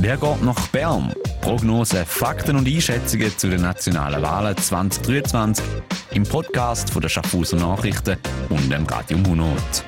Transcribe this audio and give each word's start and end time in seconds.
Wer 0.00 0.16
geht 0.16 0.42
nach 0.42 0.68
Bern? 0.68 1.12
Prognosen, 1.40 2.06
Fakten 2.06 2.54
und 2.54 2.68
Einschätzungen 2.68 3.36
zu 3.36 3.50
den 3.50 3.62
nationalen 3.62 4.22
Wahlen 4.22 4.56
2023 4.56 5.64
im 6.12 6.22
Podcast 6.22 6.90
von 6.90 7.02
der 7.02 7.08
Schaffhauser 7.08 7.56
Nachrichten 7.56 8.16
und 8.48 8.70
dem 8.70 8.86
Radio 8.86 9.18
Munot. 9.18 9.84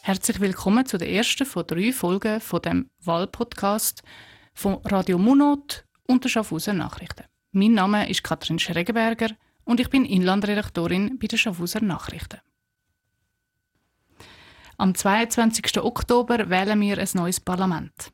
Herzlich 0.00 0.40
willkommen 0.40 0.86
zu 0.86 0.96
der 0.96 1.10
ersten 1.10 1.44
von 1.44 1.66
drei 1.66 1.92
Folgen 1.92 2.40
von 2.40 2.62
dem 2.62 2.88
Wahlpodcast 3.04 4.02
von 4.54 4.78
Radio 4.86 5.18
Munot 5.18 5.84
und 6.06 6.24
der 6.24 6.30
Schaffhauser 6.30 6.72
Nachrichten. 6.72 7.24
Mein 7.52 7.74
Name 7.74 8.08
ist 8.08 8.24
Katrin 8.24 8.58
Schregenberger 8.58 9.28
und 9.64 9.80
ich 9.80 9.90
bin 9.90 10.06
Inlandredaktorin 10.06 11.18
bei 11.18 11.26
der 11.26 11.36
Schaffhauser 11.36 11.82
Nachrichten. 11.82 12.40
Am 14.78 14.94
22. 14.94 15.82
Oktober 15.82 16.48
wählen 16.48 16.80
wir 16.80 16.96
ein 16.96 17.08
neues 17.12 17.40
Parlament. 17.40 18.10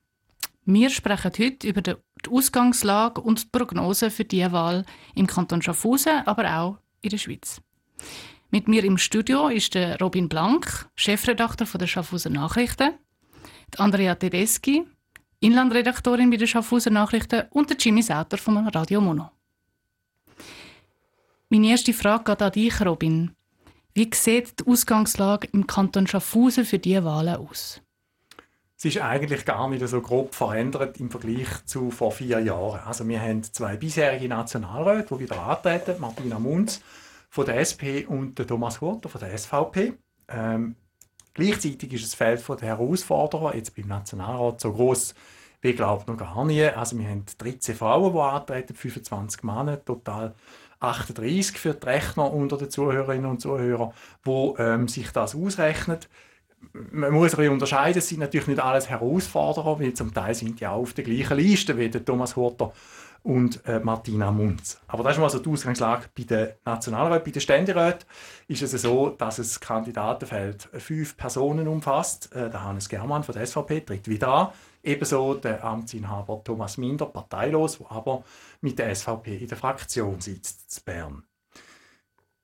Wir 0.68 0.90
sprechen 0.90 1.30
heute 1.38 1.68
über 1.68 1.80
die 1.80 1.94
Ausgangslage 2.28 3.20
und 3.20 3.40
die 3.40 3.48
Prognosen 3.52 4.10
für 4.10 4.24
diese 4.24 4.50
Wahl 4.50 4.84
im 5.14 5.28
Kanton 5.28 5.62
Schaffhausen, 5.62 6.26
aber 6.26 6.58
auch 6.58 6.78
in 7.02 7.10
der 7.10 7.18
Schweiz. 7.18 7.60
Mit 8.50 8.66
mir 8.66 8.82
im 8.82 8.98
Studio 8.98 9.46
ist 9.46 9.74
der 9.74 9.96
Robin 10.00 10.28
Blank, 10.28 10.88
Chefredakteur 10.96 11.68
der 11.78 11.86
Schaffhauser 11.86 12.30
Nachrichten, 12.30 12.94
die 13.72 13.78
Andrea 13.78 14.16
Tedeschi, 14.16 14.84
Inlandredaktorin 15.38 16.30
bei 16.30 16.36
den 16.36 16.48
Schaffhauser 16.48 16.90
Nachrichten 16.90 17.44
und 17.50 17.70
der 17.70 17.76
Jimmy 17.76 18.02
Sauter 18.02 18.36
vom 18.36 18.66
Radio 18.66 19.00
Mono. 19.00 19.30
Meine 21.48 21.68
erste 21.68 21.92
Frage 21.92 22.24
geht 22.24 22.42
an 22.42 22.50
dich, 22.50 22.84
Robin. 22.84 23.30
Wie 23.94 24.10
sieht 24.12 24.58
die 24.58 24.66
Ausgangslage 24.66 25.48
im 25.52 25.68
Kanton 25.68 26.08
Schaffhausen 26.08 26.64
für 26.64 26.80
diese 26.80 27.04
Wahlen 27.04 27.36
aus? 27.36 27.80
Es 28.78 28.84
ist 28.84 28.98
eigentlich 28.98 29.44
gar 29.46 29.68
nicht 29.68 29.86
so 29.88 30.02
grob 30.02 30.34
verändert 30.34 31.00
im 31.00 31.10
Vergleich 31.10 31.48
zu 31.64 31.90
vor 31.90 32.12
vier 32.12 32.40
Jahren. 32.40 32.80
Also 32.80 33.08
wir 33.08 33.20
haben 33.20 33.42
zwei 33.42 33.76
bisherige 33.76 34.28
Nationalräte, 34.28 35.14
die 35.14 35.20
wieder 35.20 35.40
antreten, 35.40 35.98
Martina 35.98 36.38
Munz 36.38 36.82
von 37.30 37.46
der 37.46 37.60
SP 37.64 38.04
und 38.06 38.38
der 38.38 38.46
Thomas 38.46 38.80
Hurter 38.82 39.08
von 39.08 39.20
der 39.20 39.36
SVP. 39.36 39.94
Ähm, 40.28 40.76
gleichzeitig 41.32 41.90
ist 41.94 42.04
das 42.04 42.14
Feld 42.14 42.46
der 42.48 42.68
Herausforderer 42.68 43.56
jetzt 43.56 43.74
beim 43.74 43.86
Nationalrat 43.86 44.60
so 44.60 44.72
groß 44.72 45.14
wie 45.62 45.72
glaubt 45.72 46.06
noch 46.06 46.18
gar 46.18 46.44
nie. 46.44 46.64
Also 46.64 46.98
wir 46.98 47.08
haben 47.08 47.24
13 47.38 47.74
Frauen, 47.74 48.12
die 48.12 48.20
antreten, 48.20 48.74
25 48.74 49.42
Männer, 49.42 49.82
total 49.82 50.34
38 50.80 51.58
für 51.58 51.72
die 51.72 51.86
Rechner 51.86 52.30
unter 52.30 52.58
den 52.58 52.70
Zuhörerinnen 52.70 53.30
und 53.30 53.40
Zuhörern, 53.40 53.92
wo 54.22 54.54
ähm, 54.58 54.86
sich 54.86 55.10
das 55.12 55.34
ausrechnet 55.34 56.10
man 56.72 57.12
muss 57.12 57.38
ein 57.38 57.48
unterscheiden, 57.48 57.98
es 57.98 58.08
sind 58.08 58.20
natürlich 58.20 58.46
nicht 58.46 58.60
alles 58.60 58.88
Herausforderer, 58.88 59.80
weil 59.80 59.94
zum 59.94 60.12
Teil 60.12 60.34
sind 60.34 60.60
die 60.60 60.66
auch 60.66 60.80
auf 60.82 60.92
der 60.92 61.04
gleichen 61.04 61.36
Liste 61.36 61.76
wie 61.78 61.88
der 61.88 62.04
Thomas 62.04 62.36
Hurter 62.36 62.72
und 63.22 63.66
äh, 63.66 63.80
Martina 63.80 64.30
Munz. 64.30 64.80
Aber 64.86 65.02
das 65.02 65.14
ist 65.14 65.20
mal 65.20 65.28
so 65.28 65.40
die 65.40 65.50
Ausgangslage 65.50 66.04
bei 66.16 66.22
den 66.22 66.48
Nationalräten. 66.64 67.24
Bei 67.24 67.30
den 67.32 67.40
Ständeräten 67.40 68.06
ist 68.46 68.62
es 68.62 68.70
so, 68.82 69.10
dass 69.10 69.36
das 69.36 69.58
Kandidatenfeld 69.58 70.68
fünf 70.74 71.16
Personen 71.16 71.66
umfasst. 71.66 72.32
Äh, 72.34 72.50
der 72.50 72.62
Hannes 72.62 72.88
Germann 72.88 73.24
von 73.24 73.34
der 73.34 73.44
SVP 73.44 73.80
tritt 73.80 74.06
wieder 74.06 74.28
an. 74.28 74.48
Ebenso 74.84 75.34
der 75.34 75.64
Amtsinhaber 75.64 76.42
Thomas 76.44 76.78
Minder, 76.78 77.06
parteilos, 77.06 77.78
der 77.78 77.90
aber 77.90 78.22
mit 78.60 78.78
der 78.78 78.94
SVP 78.94 79.36
in 79.38 79.48
der 79.48 79.58
Fraktion 79.58 80.20
sitzt, 80.20 80.78
in 80.78 80.84
Bern. 80.84 81.24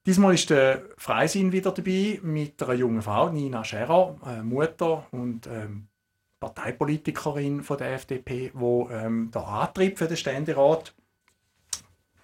Diesmal 0.04 0.34
ist 0.34 0.50
der 0.50 0.82
Freisinn 0.96 1.52
wieder 1.52 1.70
dabei 1.70 2.18
mit 2.22 2.60
einer 2.60 2.74
jungen 2.74 3.02
Frau, 3.02 3.28
Nina 3.28 3.62
Scherer, 3.62 4.16
äh, 4.26 4.42
Mutter 4.42 5.06
und 5.12 5.46
ähm, 5.46 5.86
Parteipolitikerin 6.40 7.62
von 7.62 7.78
der 7.78 7.94
FDP, 7.94 8.50
wo 8.52 8.88
ähm, 8.90 9.30
der 9.32 9.46
Antrieb 9.46 9.98
für 9.98 10.08
den 10.08 10.16
Ständerat. 10.16 10.92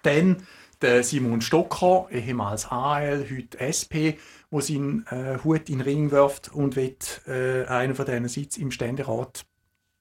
Dann 0.03 0.45
der 0.81 1.03
Simon 1.03 1.39
Stocker, 1.41 2.07
ehemals 2.11 2.69
AL, 2.69 3.25
heute 3.29 3.59
SP, 3.63 4.19
wo 4.49 4.59
seinen 4.59 5.05
äh, 5.07 5.37
Hut 5.43 5.69
in 5.69 5.77
den 5.77 5.81
Ring 5.81 6.11
wirft 6.11 6.53
und 6.53 6.75
wird 6.75 7.21
äh, 7.27 7.65
einen 7.65 7.95
von 7.95 8.05
diesen 8.05 8.27
Sitz 8.27 8.57
im 8.57 8.71
Ständerat 8.71 9.45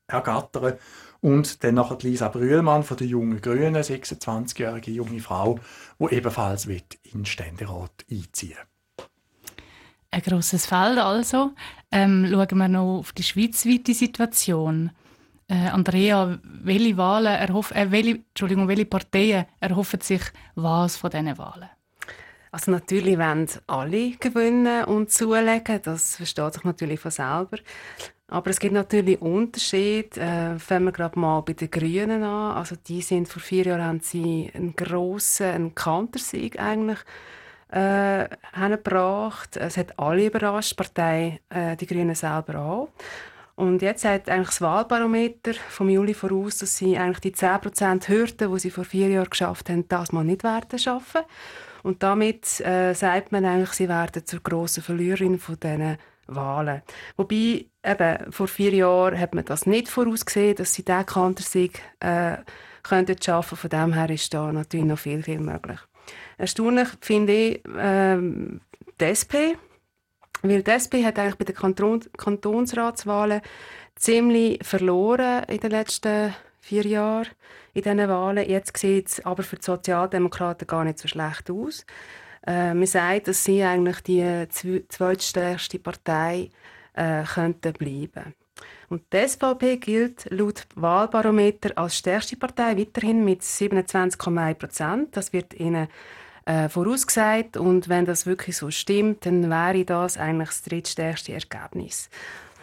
ergattern. 0.09 0.79
Und 1.21 1.65
dann 1.65 1.75
nachher 1.75 1.99
Lisa 2.01 2.29
Brühlmann 2.29 2.85
von 2.85 2.97
der 2.97 3.07
Jungen 3.07 3.41
Grünen, 3.41 3.75
26-jährige 3.75 4.93
junge 4.93 5.21
Frau, 5.21 5.59
die 5.99 6.15
ebenfalls 6.15 6.67
in 6.67 6.81
den 7.13 7.27
Ständerat 7.27 8.05
einziehen 8.11 8.57
Ein 10.11 10.23
grosses 10.23 10.67
Feld 10.67 10.99
also. 10.99 11.53
Ähm, 11.91 12.29
schauen 12.31 12.59
wir 12.59 12.69
noch 12.69 12.99
auf 12.99 13.13
die 13.13 13.25
schweizweite 13.25 13.95
Situation. 13.95 14.91
Äh, 15.49 15.69
Andrea, 15.69 16.39
welche 16.43 16.97
Wahlen 16.97 17.35
erhoff, 17.35 17.73
äh, 17.73 17.91
welche, 17.91 18.21
Entschuldigung, 18.29 18.69
welche 18.69 18.85
Parteien 18.85 19.47
erhoffen 19.61 20.01
sich 20.01 20.23
was 20.55 20.97
von 20.97 21.11
diesen 21.11 21.37
Wahlen? 21.39 21.71
Also 22.51 22.71
natürlich 22.71 23.19
wollen 23.19 23.49
alle 23.67 24.11
gewinnen 24.13 24.85
und 24.85 25.11
zulegen, 25.11 25.81
das 25.83 26.17
versteht 26.17 26.55
sich 26.55 26.65
natürlich 26.65 27.01
von 27.01 27.11
selber. 27.11 27.59
Aber 28.31 28.51
es 28.51 28.61
gibt 28.61 28.75
natürlich 28.75 29.21
Unterschiede. 29.23 30.21
Äh, 30.21 30.59
fangen 30.59 30.85
wir 30.85 30.93
gerade 30.93 31.19
mal 31.19 31.41
bei 31.41 31.55
den 31.55 31.71
Grünen 31.71 32.23
an. 32.23 32.57
Also 32.57 32.77
die 32.77 33.01
sind 33.01 33.27
vor 33.27 33.41
vier 33.41 33.65
Jahren 33.65 33.85
haben 33.85 34.01
sie 34.01 34.51
einen 34.55 34.77
grossen 34.77 35.47
einen 35.47 35.75
Kantersieg 35.75 36.61
eigentlich 36.61 36.99
äh, 37.71 38.29
gebracht. 38.55 39.57
Es 39.57 39.79
hat 39.79 39.99
alle 39.99 40.27
überrascht, 40.27 40.73
die 40.73 40.77
Partei, 40.77 41.41
äh, 41.49 41.77
die 41.77 41.87
Grünen 41.87 42.15
selber 42.15 42.59
auch. 42.59 42.89
Und 43.57 43.83
jetzt 43.83 44.03
sagt 44.03 44.29
eigentlich 44.29 44.49
das 44.49 44.61
Wahlbarometer 44.61 45.55
vom 45.55 45.89
Juli 45.89 46.15
voraus, 46.15 46.59
dass 46.59 46.77
sie 46.77 46.97
eigentlich 46.97 47.21
die 47.21 47.35
10% 47.35 48.09
Hürde, 48.09 48.49
die 48.49 48.59
sie 48.61 48.71
vor 48.71 48.85
vier 48.85 49.09
Jahren 49.09 49.31
geschafft 49.31 49.69
haben, 49.69 49.89
das 49.89 50.13
mal 50.13 50.23
nicht 50.23 50.45
werden 50.45 50.79
schaffen. 50.79 51.23
Und 51.83 52.03
damit 52.03 52.61
äh, 52.61 52.93
sagt 52.93 53.33
man 53.33 53.45
eigentlich, 53.45 53.73
sie 53.73 53.89
werden 53.89 54.25
zur 54.25 54.41
grossen 54.41 54.83
Verliererin 54.83 55.39
von 55.39 55.59
diesen 55.59 55.97
Wahlen. 56.29 56.83
Wobei, 57.17 57.67
eben, 57.85 58.33
vor 58.33 58.49
vier 58.49 58.73
Jahren 58.73 59.19
hat 59.19 59.35
man 59.35 59.45
das 59.45 59.67
nicht 59.67 59.89
vorausgesehen, 59.89 60.57
dass 60.57 60.75
sie 60.75 60.85
diesen 60.85 61.07
Kantersieg 61.07 61.83
äh, 62.01 62.37
könnten. 62.83 63.17
Von 63.43 63.71
dem 63.71 63.93
her 63.95 64.11
ist 64.11 64.33
da 64.33 64.53
natürlich 64.53 64.87
noch 64.87 64.99
viel, 64.99 65.23
viel 65.23 65.41
möglich. 65.41 65.81
Erstaunlich 66.37 66.89
finde 67.01 67.33
ich 67.33 67.63
ähm, 67.77 68.61
die 69.01 69.05
SP, 69.05 69.59
weil 70.43 70.63
die 70.63 70.71
SP 70.71 71.03
hat 71.05 71.19
eigentlich 71.19 71.37
bei 71.37 71.45
den 71.45 71.57
Kanton 71.57 72.05
Kantonsratswahlen 72.17 73.43
ziemlich 73.97 74.65
verloren 74.65 75.45
in 75.49 75.59
den 75.59 75.71
letzten 75.71 76.35
vier 76.61 76.87
Jahren 76.87 77.29
in 77.75 77.83
diesen 77.83 78.09
Wahlen. 78.09 78.49
Jetzt 78.49 78.77
sieht 78.77 79.09
es 79.09 79.27
aber 79.27 79.43
für 79.43 79.57
die 79.57 79.65
Sozialdemokraten 79.65 80.67
gar 80.67 80.85
nicht 80.85 80.99
so 80.99 81.09
schlecht 81.09 81.51
aus. 81.51 81.85
Äh, 82.49 82.73
man 82.73 82.87
sagt, 82.87 83.29
dass 83.29 83.45
sie 83.45 83.63
eigentlich 83.63 84.01
die 84.01 84.49
zweitstärkste 84.89 85.79
Partei 85.79 86.49
äh, 86.95 87.23
könnten 87.23 87.75
bleiben. 87.75 88.35
Und 88.89 89.03
die 89.13 89.29
SVP 89.29 89.77
gilt 89.77 90.27
laut 90.31 90.67
Wahlbarometer 90.75 91.77
als 91.77 91.99
stärkste 91.99 92.37
Partei 92.37 92.79
weiterhin 92.79 93.23
mit 93.23 93.43
27,1 93.43 94.55
Prozent. 94.55 95.17
Das 95.17 95.35
wird 95.35 95.53
ihnen 95.53 95.89
äh, 96.47 96.71
vorausgesagt 96.71 97.59
und 97.59 97.91
wenn 97.91 98.07
das 98.07 98.25
wirklich 98.25 98.57
so 98.57 98.71
stimmt, 98.71 99.27
dann 99.27 99.51
wäre 99.51 99.85
das 99.85 100.17
eigentlich 100.17 100.49
das 100.49 100.63
drittstärkste 100.63 101.35
Ergebnis. 101.35 102.09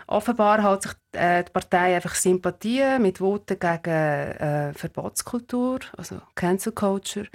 Offenbar 0.07 0.63
hat 0.63 0.83
sich 0.83 0.93
äh, 1.11 1.43
die 1.43 1.51
Partei 1.51 1.95
einfach 1.95 2.15
Sympathie 2.15 2.97
mit 2.99 3.19
Voten 3.19 3.59
gegen 3.59 3.91
äh, 3.91 4.73
Verbotskultur, 4.73 5.79
also 5.95 6.19
Cancel 6.33 6.71
Culture, 6.71 7.27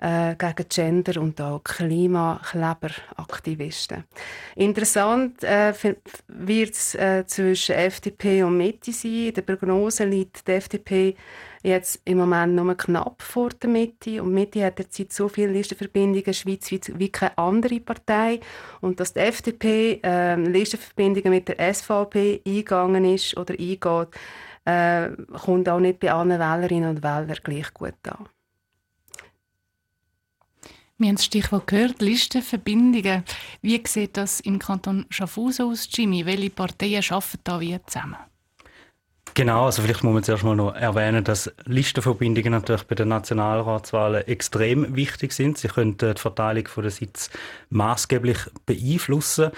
äh, 0.00 0.34
gegen 0.36 0.68
Gender 0.68 1.20
und 1.20 1.40
auch 1.40 1.62
Klimakleberaktivisten. 1.62 4.02
Interessant 4.56 5.44
äh, 5.44 5.72
wird 6.28 6.74
es 6.74 6.94
äh, 6.94 7.24
zwischen 7.26 7.76
FDP 7.76 8.42
und 8.42 8.56
Mitte 8.56 8.92
sein. 8.92 9.28
In 9.28 9.34
der 9.34 9.42
Prognose 9.42 10.04
liegt 10.04 10.48
die 10.48 10.52
FDP 10.52 11.14
jetzt 11.62 12.00
im 12.06 12.16
Moment 12.18 12.54
nur 12.54 12.74
knapp 12.74 13.20
vor 13.22 13.50
der 13.50 13.68
Mitte. 13.68 14.22
Und 14.22 14.32
Mitte 14.32 14.64
hat 14.64 14.78
derzeit 14.78 15.12
so 15.12 15.28
viele 15.28 15.52
Listenverbindungen 15.52 16.32
schweizweit 16.32 16.98
wie 16.98 17.10
keine 17.10 17.36
andere 17.36 17.80
Partei. 17.80 18.40
Und 18.80 18.98
dass 19.00 19.12
die 19.12 19.20
FDP 19.20 20.00
äh, 20.02 20.36
Listenverbindungen 20.36 21.30
mit 21.30 21.48
der 21.48 21.74
SVP 21.74 22.40
eingegangen 22.46 23.04
ist 23.04 23.36
oder 23.36 23.52
eingeht, 23.52 24.08
äh, 24.64 25.10
kommt 25.44 25.68
auch 25.68 25.80
nicht 25.80 26.00
bei 26.00 26.10
allen 26.12 26.30
Wählerinnen 26.30 26.88
und 26.90 27.02
Wählern 27.02 27.36
gleich 27.42 27.74
gut 27.74 27.94
an. 28.08 28.26
Wir 31.00 31.08
haben 31.08 31.16
das 31.16 31.24
Stichwort 31.24 31.66
gehört, 31.66 32.02
Listenverbindungen. 32.02 33.24
Wie 33.62 33.82
sieht 33.86 34.18
das 34.18 34.40
im 34.40 34.58
Kanton 34.58 35.06
Schaffhausen 35.08 35.70
aus, 35.70 35.88
Jimmy? 35.90 36.26
Welche 36.26 36.50
Parteien 36.50 37.02
arbeiten 37.08 37.38
da 37.42 37.58
wie 37.58 37.80
zusammen? 37.86 38.18
Genau, 39.32 39.64
also 39.64 39.80
vielleicht 39.80 40.04
muss 40.04 40.12
man 40.12 40.22
zuerst 40.22 40.44
mal 40.44 40.54
noch 40.54 40.74
erwähnen, 40.74 41.24
dass 41.24 41.50
Listenverbindungen 41.64 42.52
natürlich 42.52 42.82
bei 42.82 42.96
den 42.96 43.08
Nationalratswahlen 43.08 44.26
extrem 44.26 44.94
wichtig 44.94 45.32
sind. 45.32 45.56
Sie 45.56 45.68
können 45.68 45.96
die 45.96 46.12
Verteilung 46.16 46.68
der 46.76 46.90
Sitze 46.90 47.30
maßgeblich 47.70 48.36
beeinflussen. 48.66 49.52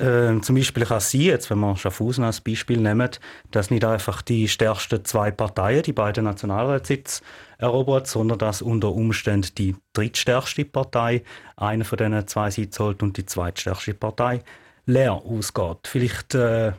Äh, 0.00 0.40
zum 0.40 0.56
Beispiel 0.56 0.84
kann 0.84 0.98
es 0.98 1.10
sein, 1.10 1.20
jetzt, 1.20 1.50
wenn 1.50 1.58
wir 1.58 1.76
Schaffhausen 1.76 2.24
als 2.24 2.40
Beispiel 2.40 2.78
nehmen, 2.78 3.10
dass 3.50 3.70
nicht 3.70 3.84
einfach 3.84 4.22
die 4.22 4.48
stärksten 4.48 5.04
zwei 5.04 5.30
Parteien 5.30 5.82
die 5.82 5.92
beiden 5.92 6.24
Nationalratssitze 6.24 7.22
erobert, 7.58 8.06
sondern 8.06 8.38
dass 8.38 8.62
unter 8.62 8.92
Umständen 8.92 9.54
die 9.56 9.76
drittstärkste 9.92 10.64
Partei 10.64 11.22
einen 11.56 11.84
von 11.84 11.98
diesen 11.98 12.26
zwei 12.26 12.50
Sitzen 12.50 12.82
holt 12.84 13.02
und 13.02 13.16
die 13.16 13.26
zweitstärkste 13.26 13.94
Partei 13.94 14.42
leer 14.86 15.12
ausgeht. 15.12 15.86
Vielleicht, 15.86 16.34
äh, 16.34 16.72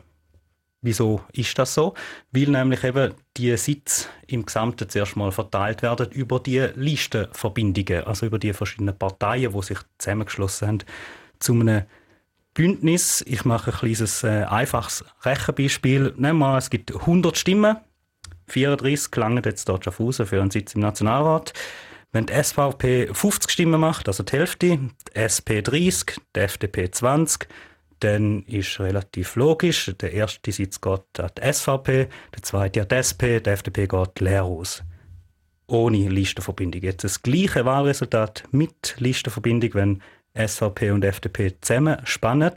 wieso 0.80 1.20
ist 1.32 1.56
das 1.58 1.74
so? 1.74 1.94
Weil 2.32 2.48
nämlich 2.48 2.82
eben 2.82 3.14
die 3.36 3.56
Sitze 3.56 4.08
im 4.26 4.44
Gesamten 4.44 4.88
zuerst 4.88 5.16
mal 5.16 5.30
verteilt 5.30 5.82
werden 5.82 6.10
über 6.10 6.40
die 6.40 6.58
Listenverbindungen, 6.74 8.04
also 8.04 8.26
über 8.26 8.40
die 8.40 8.52
verschiedenen 8.52 8.98
Parteien, 8.98 9.52
die 9.52 9.62
sich 9.62 9.78
zusammengeschlossen 9.98 10.68
haben 10.68 10.78
zu 11.38 11.52
einem 11.52 11.84
Bündnis. 12.54 13.22
Ich 13.26 13.44
mache 13.44 13.72
ein 13.72 13.78
kleines, 13.78 14.22
äh, 14.24 14.44
einfaches 14.44 15.04
Rechenbeispiel. 15.22 16.14
Nehmen 16.16 16.38
wir 16.38 16.46
mal, 16.46 16.58
es 16.58 16.70
gibt 16.70 16.92
100 16.92 17.36
Stimmen. 17.36 17.76
34 18.48 19.14
langen 19.16 19.42
jetzt 19.44 19.68
dort 19.68 19.84
Schaffhausen 19.84 20.26
für 20.26 20.40
einen 20.40 20.50
Sitz 20.50 20.74
im 20.74 20.80
Nationalrat. 20.82 21.52
Wenn 22.12 22.26
die 22.26 22.34
SVP 22.34 23.08
50 23.12 23.50
Stimmen 23.50 23.80
macht, 23.80 24.06
also 24.06 24.22
die 24.22 24.32
Hälfte, 24.32 24.78
die 24.78 25.16
SP 25.16 25.62
30, 25.62 26.20
die 26.36 26.40
FDP 26.40 26.90
20, 26.90 27.48
dann 28.00 28.42
ist 28.42 28.80
relativ 28.80 29.36
logisch, 29.36 29.90
der 30.00 30.12
erste 30.12 30.52
Sitz 30.52 30.80
geht 30.80 31.20
an 31.20 31.30
die 31.38 31.52
SVP, 31.52 32.08
der 32.34 32.42
zweite 32.42 32.82
an 32.82 32.88
die 32.88 32.94
SP, 32.98 33.40
die 33.40 33.50
FDP 33.50 33.86
geht 33.86 34.20
leer 34.20 34.44
aus. 34.44 34.82
Ohne 35.68 36.08
Listenverbindung. 36.08 36.82
Jetzt 36.82 37.04
das 37.04 37.22
gleiche 37.22 37.64
Wahlresultat 37.64 38.44
mit 38.50 38.96
Listenverbindung, 38.98 39.74
wenn 39.74 40.02
SVP 40.34 40.90
und 40.90 41.04
FDP 41.04 41.54
zusammenspannen, 41.60 42.52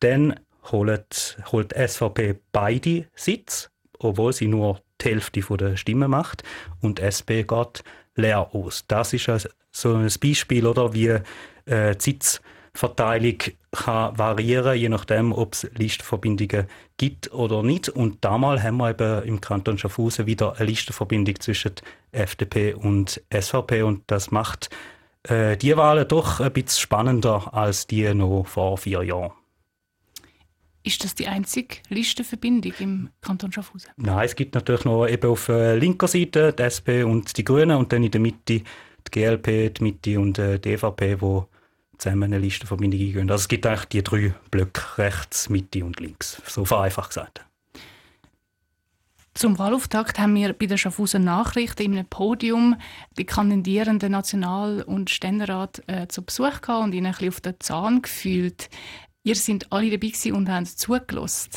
dann 0.00 0.40
holt, 0.70 1.38
holt 1.52 1.74
SVP 1.74 2.36
beide 2.52 3.06
Sitze, 3.14 3.68
obwohl 3.98 4.32
sie 4.32 4.48
nur 4.48 4.80
die 5.00 5.08
Hälfte 5.08 5.40
der 5.40 5.76
Stimmen 5.76 6.10
macht 6.10 6.42
und 6.80 7.00
SP 7.00 7.44
geht 7.44 7.82
leer 8.14 8.54
aus. 8.54 8.84
Das 8.86 9.12
ist 9.12 9.30
so 9.70 9.94
ein 9.94 10.08
Beispiel, 10.20 10.66
oder, 10.66 10.92
wie 10.92 11.18
äh, 11.66 11.96
die 11.96 12.00
Sitzverteilung 12.00 13.38
kann 13.72 14.18
variieren, 14.18 14.76
je 14.76 14.88
nachdem, 14.88 15.32
ob 15.32 15.54
es 15.54 15.70
Listenverbindungen 15.74 16.66
gibt 16.96 17.32
oder 17.32 17.62
nicht. 17.62 17.88
Und 17.88 18.24
damals 18.24 18.62
haben 18.62 18.78
wir 18.78 18.90
eben 18.90 19.22
im 19.24 19.40
Kanton 19.40 19.78
Schaffhausen 19.78 20.26
wieder 20.26 20.56
eine 20.56 20.66
Listenverbindung 20.66 21.38
zwischen 21.40 21.72
FDP 22.12 22.74
und 22.74 23.22
SVP 23.32 23.82
und 23.82 24.02
das 24.08 24.30
macht 24.30 24.70
äh, 25.24 25.56
die 25.56 25.76
Wahlen 25.76 26.06
doch 26.08 26.40
ein 26.40 26.52
bisschen 26.52 26.80
spannender 26.80 27.52
als 27.52 27.86
die 27.86 28.12
noch 28.14 28.44
vor 28.44 28.78
vier 28.78 29.02
Jahren. 29.02 29.32
Ist 30.82 31.04
das 31.04 31.14
die 31.14 31.26
einzige 31.26 31.76
Listenverbindung 31.90 32.72
im 32.78 33.10
Kanton 33.20 33.52
Schaffhausen? 33.52 33.90
Nein, 33.96 34.24
es 34.24 34.34
gibt 34.34 34.54
natürlich 34.54 34.86
noch 34.86 35.06
eben 35.06 35.30
auf 35.30 35.48
äh, 35.50 35.76
linker 35.76 36.08
Seite 36.08 36.54
die 36.54 36.62
SP 36.64 37.04
und 37.04 37.36
die 37.36 37.44
Grünen 37.44 37.76
und 37.76 37.92
dann 37.92 38.02
in 38.02 38.10
der 38.10 38.20
Mitte 38.20 38.40
die 38.46 38.64
GLP, 39.10 39.74
die 39.74 39.82
Mitte 39.82 40.18
und 40.18 40.38
äh, 40.38 40.58
die 40.58 40.72
EVP, 40.72 41.20
wo 41.20 41.48
zusammen 41.98 42.24
eine 42.24 42.38
Listenverbindung 42.38 42.98
eingehen. 42.98 43.30
Also 43.30 43.42
es 43.42 43.48
gibt 43.48 43.66
eigentlich 43.66 43.84
die 43.86 44.02
drei 44.02 44.34
Blöcke, 44.50 44.98
rechts, 44.98 45.50
Mitte 45.50 45.84
und 45.84 46.00
links, 46.00 46.40
so 46.46 46.64
vereinfacht 46.64 47.10
gesagt. 47.10 47.44
Zum 49.40 49.58
Wahlauftakt 49.58 50.18
haben 50.18 50.34
wir 50.34 50.52
bei 50.52 50.66
der 50.66 50.76
Schaffhauser 50.76 51.18
Nachrichten 51.18 51.80
in 51.80 51.92
einem 51.94 52.06
Podium 52.06 52.76
die 53.16 53.24
kandidierenden 53.24 54.12
National- 54.12 54.82
und 54.82 55.08
Ständerat 55.08 55.82
äh, 55.86 56.08
zu 56.08 56.22
Besuch 56.22 56.60
gehabt 56.60 56.84
und 56.84 56.92
ihnen 56.92 57.06
ein 57.06 57.12
bisschen 57.12 57.28
auf 57.30 57.40
den 57.40 57.54
Zahn 57.58 58.02
gefühlt. 58.02 58.68
Ihr 59.22 59.34
sind 59.36 59.72
alle 59.72 59.96
dabei 59.96 60.32
und 60.34 60.50
haben 60.50 60.66
zugelassen. 60.66 61.52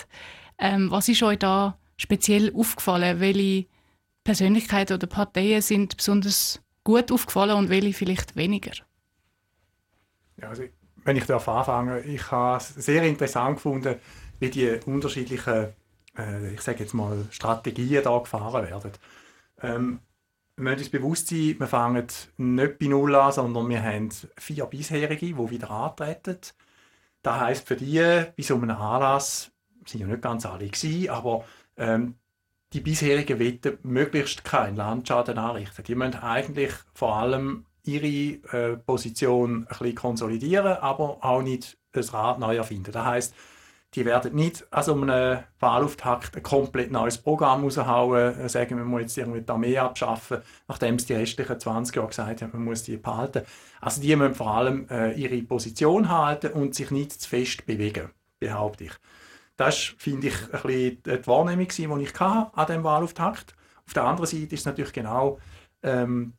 Ähm, 0.60 0.92
was 0.92 1.10
ist 1.10 1.24
euch 1.24 1.40
da 1.40 1.78
speziell 1.98 2.56
aufgefallen? 2.56 3.20
Welche 3.20 3.68
Persönlichkeiten 4.24 4.94
oder 4.94 5.08
Parteien 5.08 5.62
sind 5.62 5.98
besonders 5.98 6.62
gut 6.86 7.12
aufgefallen 7.12 7.58
und 7.58 7.70
welche 7.70 7.92
vielleicht 7.92 8.38
weniger? 8.38 8.72
Ja, 10.38 10.48
also, 10.48 10.64
wenn 11.04 11.18
ich 11.18 11.26
darf 11.26 11.50
anfangen, 11.50 12.02
ich 12.10 12.32
habe 12.32 12.60
es 12.60 12.70
sehr 12.76 13.04
interessant 13.04 13.56
gefunden, 13.56 13.96
wie 14.40 14.50
die 14.50 14.80
unterschiedlichen 14.86 15.74
äh, 16.18 16.54
ich 16.54 16.62
sage 16.62 16.80
jetzt 16.80 16.94
mal, 16.94 17.26
Strategien 17.32 18.04
da 18.04 18.18
gefahren 18.18 18.68
werden. 18.68 18.92
Ähm, 19.62 20.00
wir 20.56 20.64
müssen 20.66 20.80
uns 20.80 20.90
bewusst 20.90 21.28
sein, 21.28 21.56
wir 21.58 21.68
fangen 21.68 22.08
nicht 22.38 22.80
bei 22.80 22.86
Null 22.86 23.16
an, 23.16 23.32
sondern 23.32 23.70
wir 23.70 23.82
haben 23.82 24.10
vier 24.38 24.66
bisherige, 24.66 25.26
die 25.26 25.38
wieder 25.38 25.72
antreten. 25.72 26.38
Das 27.24 27.40
heisst 27.40 27.68
für 27.68 27.76
die, 27.76 27.98
bei 27.98 28.44
so 28.44 28.56
einem 28.56 28.72
Anlass, 28.72 29.52
sind 29.86 30.02
ja 30.02 30.08
nicht 30.08 30.22
ganz 30.22 30.46
alle 30.46 30.68
gewesen, 30.68 31.10
aber 31.10 31.46
ähm, 31.78 32.16
die 32.74 32.82
bisherigen 32.82 33.40
Wetten 33.40 33.78
möglichst 33.84 34.44
keinen 34.44 34.76
Landschaden 34.76 35.38
anrichten. 35.38 35.84
Die 35.86 35.96
müssen 35.96 36.16
eigentlich 36.16 36.74
vor 36.94 37.16
allem 37.16 37.66
ihre 37.84 38.08
äh, 38.56 38.78
Position 38.78 39.64
ein 39.64 39.66
bisschen 39.68 39.96
konsolidieren, 39.96 40.78
aber 40.78 41.24
auch 41.24 41.42
nicht 41.42 41.78
das 41.92 42.14
Rad 42.14 42.40
neu 42.40 42.56
erfinden. 42.56 42.92
Das 42.92 43.06
heisst, 43.06 43.36
die 43.96 44.06
werden 44.06 44.36
nicht 44.36 44.66
also 44.72 44.94
um 44.94 45.04
einen 45.04 45.44
Wahlauftakt 45.60 46.36
ein 46.36 46.44
komplett 46.44 46.92
neues 46.92 47.18
Programm 47.18 47.64
raushauen, 47.64 48.40
äh, 48.40 48.50
sagen, 48.50 48.78
wir 48.78 48.86
müssen 48.86 49.02
jetzt 49.02 49.18
irgendwie 49.18 49.42
die 49.42 49.50
Armee 49.50 49.78
abschaffen, 49.78 50.40
nachdem 50.68 50.96
es 50.96 51.06
die 51.06 51.14
restlichen 51.14 51.60
20 51.60 51.96
Jahre 51.96 52.08
gesagt 52.08 52.42
haben, 52.42 52.52
man 52.54 52.64
muss 52.64 52.84
die 52.84 52.98
behalten. 52.98 53.44
Also 53.82 54.02
die 54.02 54.16
müssen 54.16 54.36
vor 54.36 54.52
allem 54.54 54.88
äh, 54.90 55.14
ihre 55.14 55.42
Position 55.44 56.10
halten 56.10 56.52
und 56.54 56.76
sich 56.76 56.92
nicht 56.92 57.12
zu 57.14 57.30
fest 57.30 57.66
bewegen, 57.66 58.10
behaupte 58.40 58.86
ich. 58.86 58.94
Das 59.56 59.78
finde 59.98 60.28
ich, 60.28 60.54
ein 60.54 60.62
bisschen 60.64 61.04
die 61.06 61.28
Wahrnehmung, 61.28 61.68
die 61.68 62.04
ich 62.04 62.20
hatte 62.20 62.58
an 62.58 62.66
diesem 62.66 62.84
Wahlauftakt. 62.84 63.56
Auf 63.86 63.94
der 63.94 64.04
anderen 64.04 64.26
Seite 64.26 64.56
ist 64.56 64.62
es 64.62 64.66
natürlich 64.66 64.94
genau 64.94 65.38
ähm, 65.84 66.34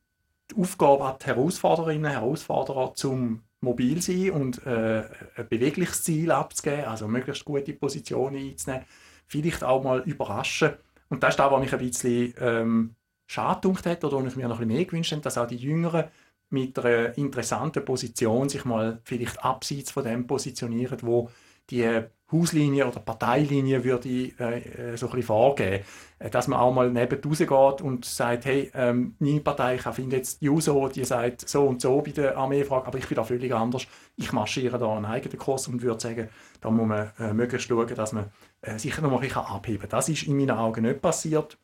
die 0.50 0.60
Aufgabe 0.60 1.04
an 1.04 1.16
die 1.20 1.26
Herausforderinnen 1.26 2.04
und 2.06 2.10
Herausforderer, 2.10 2.94
zum 2.94 3.42
mobil 3.64 4.00
sein 4.00 4.30
und 4.30 4.64
äh, 4.66 5.04
ein 5.36 5.48
bewegliches 5.48 6.04
Ziel 6.04 6.30
abzugeben, 6.30 6.84
also 6.84 7.08
möglichst 7.08 7.44
gute 7.44 7.72
Positionen 7.72 8.36
einzunehmen, 8.36 8.86
vielleicht 9.26 9.64
auch 9.64 9.82
mal 9.82 10.00
überraschen. 10.00 10.74
Und 11.08 11.22
das 11.22 11.30
ist 11.30 11.38
das, 11.38 11.50
was 11.50 11.60
mich 11.60 11.72
ein 11.72 11.78
bisschen 11.78 12.34
ähm, 12.40 12.94
schade 13.26 13.72
hat 13.72 14.04
oder 14.04 14.18
was 14.18 14.32
ich 14.32 14.36
mir 14.36 14.48
noch 14.48 14.60
ein 14.60 14.66
bisschen 14.66 14.76
mehr 14.76 14.84
gewünscht 14.84 15.12
hätte, 15.12 15.22
dass 15.22 15.38
auch 15.38 15.46
die 15.46 15.56
Jüngeren 15.56 16.04
mit 16.50 16.78
einer 16.78 17.16
interessanten 17.18 17.84
Position 17.84 18.48
sich 18.48 18.64
mal 18.64 19.00
vielleicht 19.04 19.44
abseits 19.44 19.90
von 19.90 20.04
dem 20.04 20.26
positionieren, 20.26 20.98
wo 21.02 21.30
die 21.70 22.04
Hauslinie 22.34 22.86
oder 22.86 23.00
Parteilinie 23.00 23.84
würde 23.84 24.08
ich 24.08 24.40
äh, 24.40 24.58
äh, 24.58 24.96
so 24.96 25.06
ein 25.06 25.12
bisschen 25.12 25.26
vorgeben. 25.26 25.84
Äh, 26.18 26.30
dass 26.30 26.48
man 26.48 26.58
auch 26.58 26.72
mal 26.72 26.90
neben 26.90 27.20
rausgeht 27.22 27.82
und 27.82 28.04
sagt, 28.04 28.44
hey, 28.44 28.70
ähm, 28.74 29.14
meine 29.18 29.40
Partei, 29.40 29.76
ich 29.76 29.82
finde 29.82 30.16
jetzt 30.16 30.40
die 30.40 30.48
USO, 30.48 30.88
die 30.88 31.04
sagt 31.04 31.48
so 31.48 31.66
und 31.66 31.80
so 31.80 32.00
bei 32.00 32.12
der 32.12 32.36
Armeefrage, 32.36 32.86
aber 32.86 32.98
ich 32.98 33.06
bin 33.06 33.16
da 33.16 33.24
völlig 33.24 33.52
anders. 33.54 33.86
Ich 34.16 34.32
marschiere 34.32 34.78
da 34.78 34.96
einen 34.96 35.04
eigenen 35.04 35.38
Kurs 35.38 35.68
und 35.68 35.82
würde 35.82 36.00
sagen, 36.00 36.28
da 36.60 36.70
muss 36.70 36.86
man 36.86 37.10
äh, 37.18 37.32
möglichst 37.32 37.68
schauen, 37.68 37.94
dass 37.94 38.12
man 38.12 38.30
äh, 38.62 38.78
sich 38.78 39.00
noch 39.00 39.10
mal 39.10 39.16
ein 39.16 39.22
bisschen 39.22 39.42
abheben 39.42 39.80
kann. 39.80 39.90
Das 39.90 40.08
ist 40.08 40.24
in 40.24 40.36
meinen 40.36 40.52
Augen 40.52 40.82
nicht 40.82 41.02
passiert. 41.02 41.58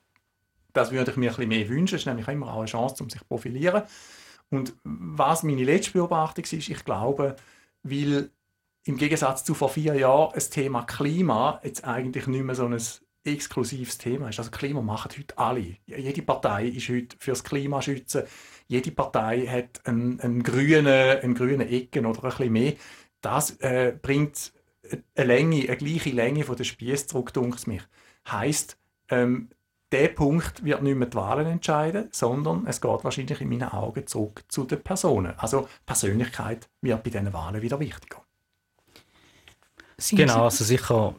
Das 0.72 0.92
würde 0.92 1.10
ich 1.10 1.16
mir 1.16 1.30
ein 1.30 1.36
bisschen 1.36 1.48
mehr 1.48 1.68
wünschen. 1.68 1.96
Es 1.96 2.02
ist 2.02 2.06
nämlich 2.06 2.28
immer 2.28 2.52
auch 2.52 2.58
eine 2.58 2.66
Chance, 2.66 3.02
um 3.02 3.10
sich 3.10 3.20
zu 3.20 3.26
profilieren. 3.26 3.82
Und 4.50 4.74
was 4.84 5.42
meine 5.42 5.64
letzte 5.64 5.92
Beobachtung 5.92 6.44
ist, 6.44 6.52
ich 6.52 6.84
glaube, 6.84 7.36
weil 7.82 8.30
im 8.84 8.96
Gegensatz 8.96 9.44
zu 9.44 9.54
vor 9.54 9.68
vier 9.68 9.94
Jahren 9.94 10.32
das 10.34 10.50
Thema 10.50 10.82
Klima 10.82 11.60
jetzt 11.62 11.84
eigentlich 11.84 12.26
nicht 12.26 12.44
mehr 12.44 12.54
so 12.54 12.66
ein 12.66 12.78
exklusives 13.24 13.98
Thema 13.98 14.28
ist. 14.28 14.38
Also 14.38 14.50
Klima 14.50 14.80
machen 14.80 15.10
heute 15.16 15.36
alle. 15.36 15.76
Jede 15.86 16.22
Partei 16.22 16.68
ist 16.68 16.88
heute 16.88 17.16
fürs 17.18 17.44
Klima 17.44 17.82
schützen. 17.82 18.22
Jede 18.66 18.90
Partei 18.90 19.46
hat 19.46 19.86
einen, 19.86 20.20
einen 20.20 20.42
grünen, 20.42 20.86
einen 20.86 21.34
grünen 21.34 21.68
Ecken 21.68 22.06
oder 22.06 22.24
ein 22.24 22.30
bisschen 22.30 22.52
mehr. 22.52 22.72
Das 23.20 23.50
äh, 23.60 23.94
bringt 24.00 24.52
eine 25.14 25.26
Länge, 25.26 25.68
eine 25.68 25.76
gleiche 25.76 26.10
Länge 26.10 26.44
von 26.44 26.56
der 26.56 26.64
Spieß 26.64 27.06
zurück, 27.08 27.32
denkt 27.34 27.66
mich. 27.66 27.82
Heißt, 28.30 28.78
ähm, 29.10 29.50
der 29.92 30.08
Punkt 30.08 30.64
wird 30.64 30.82
nicht 30.82 30.96
mehr 30.96 31.08
die 31.08 31.16
Wahlen 31.16 31.46
entscheiden, 31.46 32.08
sondern 32.12 32.64
es 32.66 32.80
geht 32.80 33.04
wahrscheinlich 33.04 33.40
in 33.40 33.48
meinen 33.48 33.64
Augen 33.64 34.06
zurück 34.06 34.44
zu 34.48 34.64
den 34.64 34.82
Personen. 34.82 35.34
Also 35.36 35.68
Persönlichkeit 35.84 36.70
wird 36.80 37.02
bei 37.02 37.10
diesen 37.10 37.32
Wahlen 37.32 37.60
wieder 37.60 37.80
wichtiger. 37.80 38.24
Sind 40.00 40.18
genau, 40.18 40.44
also 40.44 40.64
sicher. 40.64 41.14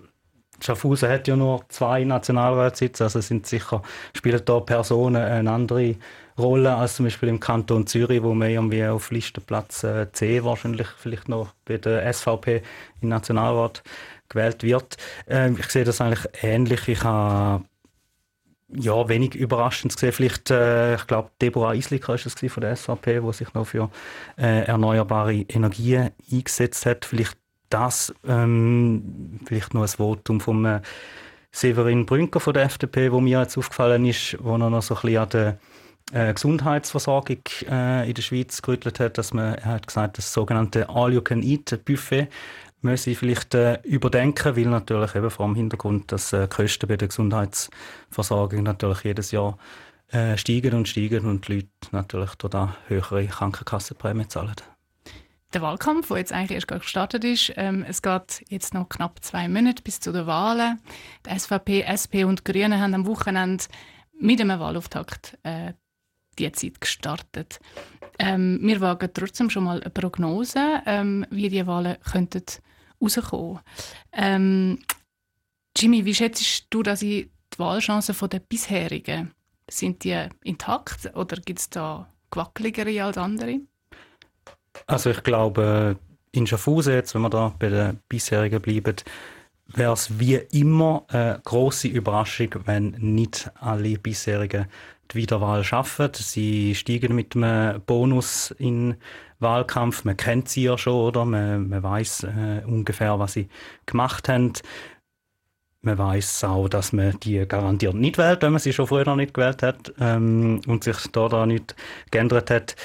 Schaffhausen 0.60 1.10
hat 1.10 1.28
ja 1.28 1.36
nur 1.36 1.66
zwei 1.70 2.04
Nationalratssitze, 2.04 3.06
also 3.06 3.20
sind 3.20 3.48
sicher, 3.48 3.82
spielen 4.16 4.42
da 4.46 4.60
Personen 4.60 5.22
eine 5.22 5.52
andere 5.52 5.96
Rolle 6.38 6.76
als 6.76 6.96
zum 6.96 7.06
Beispiel 7.06 7.30
im 7.30 7.40
Kanton 7.40 7.88
Zürich, 7.88 8.22
wo 8.22 8.34
man 8.34 8.50
irgendwie 8.50 8.86
auf 8.86 9.12
Listenplatz 9.12 9.84
äh, 9.84 10.12
C 10.12 10.44
wahrscheinlich 10.44 10.88
vielleicht 10.98 11.30
noch 11.30 11.54
bei 11.66 11.78
der 11.78 12.12
SVP 12.14 12.62
im 13.02 13.10
Nationalrat 13.10 13.84
gewählt 14.30 14.64
wird. 14.64 14.98
Ähm, 15.28 15.58
ich 15.60 15.68
sehe 15.68 15.84
das 15.84 16.00
eigentlich 16.00 16.28
ähnlich. 16.42 16.88
Ich 16.88 17.04
habe 17.04 17.66
ja, 18.74 19.10
wenig 19.10 19.36
überraschend 19.36 19.94
gesehen. 19.94 20.14
Vielleicht, 20.14 20.50
äh, 20.50 20.96
ich 20.96 21.08
glaube, 21.08 21.32
Deborah 21.42 21.74
Isliker 21.74 22.16
ist 22.16 22.26
es 22.26 22.52
von 22.52 22.62
der 22.62 22.76
SVP, 22.76 23.22
wo 23.22 23.32
sich 23.32 23.54
noch 23.54 23.68
für 23.68 23.90
äh, 24.38 24.66
erneuerbare 24.66 25.34
Energien 25.34 26.12
eingesetzt 26.32 26.86
hat. 26.86 27.06
Vielleicht 27.06 27.38
das 27.74 28.14
ähm, 28.28 29.40
vielleicht 29.46 29.74
noch 29.74 29.82
ein 29.82 29.88
Votum 29.88 30.40
von 30.40 30.66
äh, 30.66 30.82
Severin 31.52 32.06
Brünker 32.06 32.40
von 32.40 32.54
der 32.54 32.64
FDP, 32.64 33.12
wo 33.12 33.20
mir 33.20 33.40
jetzt 33.40 33.58
aufgefallen 33.58 34.06
ist, 34.06 34.38
wo 34.42 34.56
er 34.56 34.70
noch 34.70 34.82
so 34.82 34.96
ein 34.96 35.02
bisschen 35.02 35.18
an 35.18 35.30
der 35.30 35.58
äh, 36.14 36.34
Gesundheitsversorgung 36.34 37.42
äh, 37.70 38.08
in 38.08 38.14
der 38.14 38.22
Schweiz 38.22 38.62
gerüttelt 38.62 39.00
hat, 39.00 39.18
dass 39.18 39.34
man, 39.34 39.56
er 39.56 39.66
hat 39.66 39.88
gesagt, 39.88 40.18
das 40.18 40.34
sogenannte 40.34 40.90
All-You-Can-Eat-Buffet 40.90 42.28
müsse 42.82 43.12
ich 43.12 43.18
vielleicht 43.18 43.54
äh, 43.54 43.80
überdenken, 43.84 44.56
weil 44.56 44.66
natürlich 44.66 45.16
eben 45.16 45.30
vor 45.30 45.46
dem 45.46 45.56
Hintergrund, 45.56 46.12
dass 46.12 46.34
äh, 46.34 46.48
Kosten 46.48 46.88
bei 46.88 46.98
der 46.98 47.08
Gesundheitsversorgung 47.10 48.64
natürlich 48.64 49.04
jedes 49.04 49.32
Jahr 49.32 49.58
äh, 50.12 50.38
steigen 50.38 50.74
und 50.74 50.88
steigen 50.88 51.26
und 51.26 51.48
die 51.48 51.56
Leute 51.56 51.70
natürlich 51.92 52.36
durch 52.36 52.52
da 52.52 52.76
höhere 52.88 53.28
Krankenkassenprämien 53.28 54.30
zahlen. 54.30 54.56
Der 55.54 55.62
Wahlkampf, 55.62 56.08
der 56.08 56.18
jetzt 56.18 56.32
eigentlich 56.32 56.52
erst 56.52 56.68
gestartet 56.68 57.26
ist, 57.26 57.52
ähm, 57.58 57.84
es 57.88 58.02
geht 58.02 58.46
jetzt 58.48 58.74
noch 58.74 58.88
knapp 58.88 59.24
zwei 59.24 59.50
Monate 59.50 59.84
bis 59.84 60.00
zu 60.00 60.14
den 60.14 60.26
Wahlen. 60.26 60.80
Die 61.26 61.38
SVP, 61.38 61.82
SP 61.84 62.24
und 62.24 62.40
die 62.40 62.52
Grünen 62.52 62.80
haben 62.80 62.94
am 62.94 63.06
Wochenende 63.06 63.66
mit 64.18 64.40
einem 64.40 64.60
Wahlauftakt 64.60 65.38
äh, 65.44 65.74
die 66.40 66.52
Zeit 66.54 66.80
gestartet. 66.80 67.60
Ähm, 68.18 68.60
wir 68.62 68.80
wagen 68.80 69.10
trotzdem 69.14 69.50
schon 69.50 69.66
mal 69.66 69.82
eine 69.82 69.90
Prognose, 69.90 70.84
ähm, 70.86 71.26
wie 71.30 71.50
die 71.50 71.68
Wahlen 71.68 71.98
könnten 72.10 72.44
rauskommen. 73.02 73.60
Ähm, 74.14 74.80
Jimmy, 75.76 76.06
wie 76.06 76.16
schätzt 76.16 76.68
du, 76.70 76.82
dass 76.84 77.00
die 77.00 77.30
Wahlchancen 77.58 78.16
der 78.30 78.40
bisherigen 78.40 79.34
sind 79.70 80.04
die 80.04 80.28
intakt 80.44 81.16
oder 81.16 81.38
gibt 81.38 81.60
es 81.60 81.70
da 81.70 82.12
gewackeligere 82.30 83.04
als 83.04 83.18
andere? 83.18 83.62
Also 84.88 85.10
ich 85.10 85.24
glaube, 85.24 85.98
in 86.32 86.48
Schaffhausen, 86.48 86.94
jetzt, 86.94 87.14
wenn 87.16 87.22
wir 87.22 87.30
da 87.30 87.54
bei 87.60 87.70
den 87.70 88.00
bisherigen 88.08 88.62
bleiben, 88.62 88.96
wäre 89.68 89.94
es 89.94 90.20
wie 90.20 90.36
immer 90.36 91.06
eine 91.10 91.42
große 91.44 91.88
Überraschung, 91.88 92.50
wenn 92.66 92.92
nicht 92.92 93.52
alle 93.60 93.98
bisherigen 93.98 94.68
die 95.12 95.18
Wiederwahl 95.18 95.64
schaffen. 95.64 96.10
Sie 96.14 96.76
steigen 96.76 97.16
mit 97.16 97.36
einem 97.36 97.82
Bonus 97.82 98.52
in 98.52 98.96
Wahlkampf. 99.40 100.04
Man 100.06 100.18
kennt 100.18 100.50
sie 100.50 100.64
ja 100.64 100.78
schon, 100.78 100.94
oder? 100.94 101.26
Man, 101.26 101.70
man 101.70 101.84
weiß 101.84 102.24
äh, 102.24 102.62
ungefähr, 102.66 103.20
was 103.20 103.34
sie 103.34 103.50
gemacht 103.86 104.30
haben. 104.30 104.54
Man 105.84 105.98
weiß 105.98 106.44
auch, 106.44 106.68
dass 106.70 106.94
man 106.94 107.20
die 107.22 107.46
garantiert 107.48 107.96
nicht 107.96 108.20
wählt, 108.20 108.44
wenn 108.44 108.52
man 108.52 108.62
sie 108.62 108.72
schon 108.72 108.86
früher 108.86 109.16
nicht 109.16 109.34
gewählt 109.34 109.64
hat 109.64 109.92
ähm, 110.00 110.62
und 110.68 110.84
sich 110.84 110.98
da, 111.12 111.28
da 111.28 111.48
nicht 111.48 111.76
geändert 112.12 112.52
hat. 112.52 112.76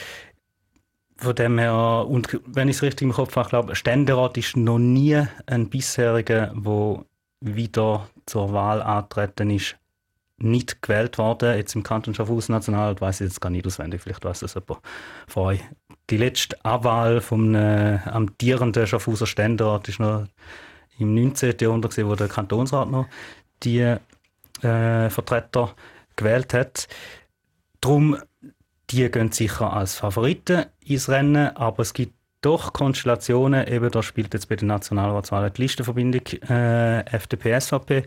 Von 1.18 1.34
dem 1.34 1.58
her, 1.58 2.06
und 2.06 2.40
wenn 2.46 2.68
ich 2.68 2.76
es 2.76 2.82
richtig 2.82 3.06
im 3.06 3.12
Kopf 3.12 3.36
habe, 3.36 3.48
glaube 3.48 3.74
Ständerat 3.74 4.36
ist 4.36 4.56
noch 4.56 4.78
nie 4.78 5.22
ein 5.46 5.70
bisheriger, 5.70 6.52
der 6.54 7.04
wieder 7.40 8.08
zur 8.26 8.52
Wahl 8.52 8.82
antreten 8.82 9.50
ist, 9.50 9.76
nicht 10.38 10.82
gewählt 10.82 11.18
worden. 11.18 11.56
Jetzt 11.56 11.74
im 11.74 11.82
Kanton 11.82 12.14
Schaffhausen 12.14 12.54
National, 12.54 13.00
weiß 13.00 13.20
ich 13.20 13.28
jetzt 13.28 13.40
gar 13.40 13.50
nicht 13.50 13.66
auswendig, 13.66 14.02
vielleicht 14.02 14.24
weiß 14.24 14.40
das 14.40 14.54
jemand 14.54 14.80
von 15.26 15.42
euch. 15.44 15.60
Die 16.10 16.18
letzte 16.18 16.62
Abwahl 16.64 17.20
vom 17.20 17.54
äh, 17.54 17.98
amtierenden 18.04 18.86
Schaffhauser 18.86 19.26
Ständerat 19.26 19.88
ist 19.88 19.98
noch 19.98 20.26
im 20.98 21.14
19. 21.14 21.54
Jahrhundert, 21.60 21.92
gewesen, 21.92 22.08
wo 22.08 22.14
der 22.14 22.28
Kantonsrat 22.28 22.90
noch 22.90 23.06
die 23.62 23.80
äh, 23.80 25.10
Vertreter 25.10 25.74
gewählt 26.16 26.54
hat. 26.54 26.88
Darum, 27.80 28.16
die 28.90 29.10
gehen 29.10 29.32
sicher 29.32 29.72
als 29.72 29.96
Favoriten 29.96 30.66
ins 30.84 31.08
Rennen, 31.08 31.56
aber 31.56 31.82
es 31.82 31.92
gibt 31.92 32.14
doch 32.40 32.72
Konstellationen, 32.72 33.66
eben 33.66 33.90
da 33.90 34.02
spielt 34.02 34.34
jetzt 34.34 34.48
bei 34.48 34.56
den 34.56 34.68
Nationalratswahlen 34.68 35.52
die 35.52 35.62
Listenverbindung 35.62 36.26
äh, 36.48 37.00
FDP-SVP 37.00 38.04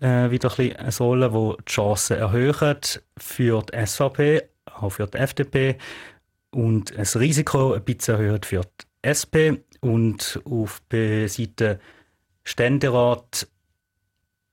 äh, 0.00 0.30
wieder 0.30 0.50
ein 0.50 0.56
bisschen 0.56 0.76
eine 0.76 0.96
Rolle, 0.98 1.30
die 1.30 1.62
die 1.62 1.72
Chancen 1.72 2.16
erhöhen 2.16 2.76
für 3.18 3.62
die 3.62 3.86
SVP, 3.86 4.42
auch 4.64 4.90
für 4.90 5.06
die 5.06 5.18
FDP 5.18 5.76
und 6.50 6.96
das 6.96 7.18
Risiko 7.18 7.74
ein 7.74 7.84
bisschen 7.84 8.14
erhöht 8.14 8.46
für 8.46 8.62
die 8.62 9.08
SP 9.08 9.36
und 9.80 10.40
auf 10.44 10.80
der 10.90 11.28
Seite 11.28 11.80
Ständerat 12.44 13.48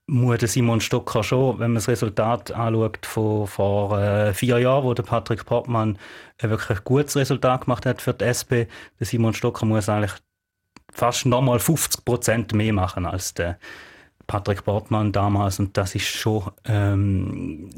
muss 0.06 0.40
Simon 0.40 0.80
Stocker 0.80 1.22
schon, 1.22 1.58
wenn 1.58 1.70
man 1.70 1.76
das 1.76 1.88
Resultat 1.88 2.52
anschaut 2.52 3.06
von 3.06 3.46
vor 3.46 3.98
äh, 3.98 4.34
vier 4.34 4.58
Jahren, 4.58 4.84
wo 4.84 4.94
der 4.94 5.04
Patrick 5.04 5.46
Portmann 5.46 5.98
ein 6.40 6.50
wirklich 6.50 6.84
gutes 6.84 7.16
Resultat 7.16 7.62
gemacht 7.62 7.86
hat 7.86 8.02
für 8.02 8.12
die 8.12 8.24
SP, 8.26 8.66
der 8.98 9.06
Simon 9.06 9.34
Stocker 9.34 9.64
muss 9.64 9.88
eigentlich 9.88 10.14
fast 10.92 11.26
nochmal 11.26 11.58
50 11.58 12.04
Prozent 12.04 12.52
mehr 12.52 12.72
machen 12.72 13.06
als 13.06 13.34
der 13.34 13.58
Patrick 14.26 14.64
Portmann 14.64 15.12
damals 15.12 15.58
und 15.58 15.76
das 15.76 15.94
ist 15.94 16.06
schon 16.06 16.50
ähm, 16.64 17.70